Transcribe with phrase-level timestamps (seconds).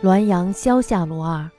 [0.00, 1.50] 滦阳萧下罗二，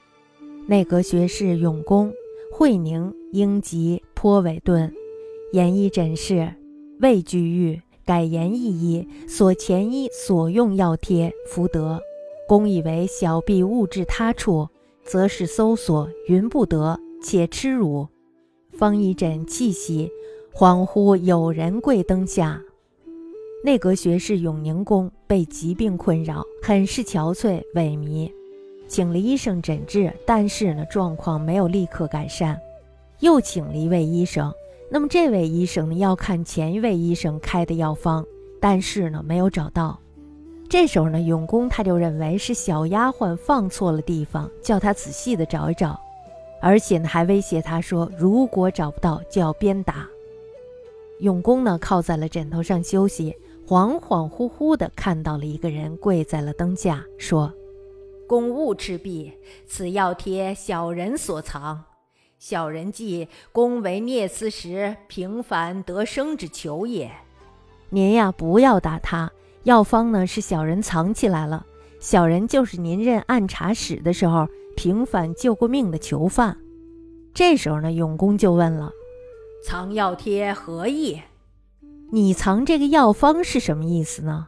[0.66, 2.10] 内阁学士永公、
[2.50, 4.94] 惠宁、英吉、颇伟顿，
[5.52, 6.54] 言医诊室，
[7.02, 12.00] 未具愈，改言一医，所前医所用药贴，福德。
[12.48, 14.70] 公以为小婢误至他处，
[15.04, 18.08] 则是搜索，云不得，且吃辱。
[18.72, 20.10] 方一枕气息，
[20.54, 22.64] 恍惚有人跪灯下。
[23.62, 28.32] 内阁学士永宁公被疾病困扰，很是憔悴萎靡，
[28.88, 32.58] 请了医生诊治，但是呢状况没有立刻改善，
[33.20, 34.50] 又请了一位医生。
[34.90, 38.26] 那么这位医生呢要看前一位医生开的药方，
[38.62, 40.00] 但是呢没有找到。
[40.70, 46.00] 这时候呢，永公他就认为是小丫鬟放错了地方，叫他仔细的找一找，
[46.62, 50.08] 而且呢还威胁他说，如果找不到就要鞭打。
[51.20, 53.36] 永公呢靠在了枕头上休息，
[53.70, 57.54] 恍恍惚惚的看到了一个人跪在了灯下，说
[58.28, 59.32] ：“公勿赤壁，
[59.68, 61.84] 此药贴小人所藏。
[62.40, 67.12] 小人记公为聂司时，平凡得生之求也。
[67.92, 69.32] 您呀，不要打他。”
[69.66, 71.64] 药方呢是小人藏起来了，
[72.00, 76.58] 小人就是您任按察使的时候平反救过命的囚犯。
[77.36, 78.92] 这时候呢，永公就问了
[79.64, 81.22] ：“藏药贴何意？
[82.12, 84.48] 你藏这个药方是什么意思呢？”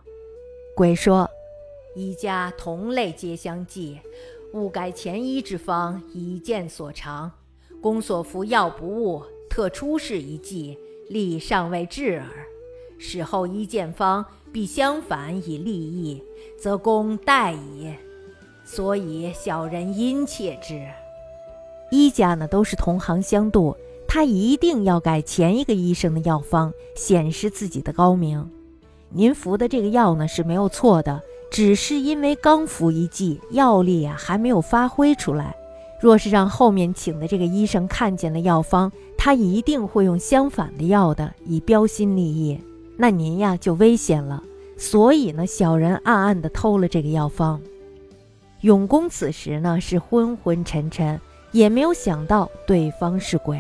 [0.76, 1.30] 鬼说
[1.96, 4.00] ：“一家同类皆相继，
[4.54, 7.32] 勿改前医之方，以见所长。
[7.82, 10.78] 公所服药不误，特出示一计，
[11.10, 12.28] 力尚未至耳。
[12.98, 16.22] 使后医见方。”必相反以利益，
[16.60, 17.96] 则公待矣。
[18.66, 20.86] 所以小人殷切之。
[21.90, 23.78] 医家呢都是同行相度，
[24.14, 28.46] 他一定要改前一个医生的药方，显示自己的高明。
[29.08, 35.56] 您服的这个药呢是没有错的，只是因为刚服一剂，药力啊还没有发挥出来。
[36.02, 42.60] 若是让后面请的这个医生看见了药方，他一定会用相反的药的，以标新立异。
[42.98, 44.44] 那您呀就危险了，
[44.78, 47.62] 所以呢，小人暗暗地偷了这个药方。
[48.60, 51.18] 永公此时呢是昏昏沉沉，
[51.54, 53.58] 也没有想到对方是鬼。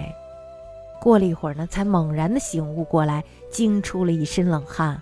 [1.02, 5.02] 过了一会儿呢，才猛然的醒悟过来，惊出了一身冷汗。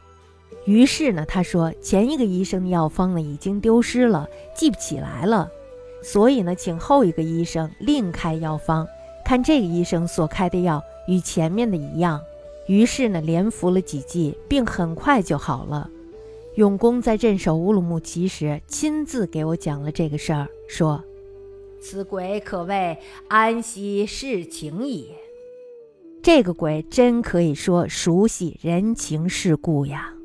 [0.65, 5.51] 于是呢，他说前一个医生的药方呢已经丢失了，记不起来了，
[6.01, 8.87] 所以呢，请后一个医生另开药方，
[9.25, 12.21] 看这个医生所开的药与前面的一样。
[12.67, 15.89] 于是呢，连服了几剂，病很快就好了。
[16.55, 21.03] 永公在镇守乌鲁木齐时，亲自给我讲了这个事儿，说
[21.81, 25.09] ：“此鬼可谓安息世情矣。”
[26.21, 30.18] 这个鬼真可以说熟悉人情世故呀。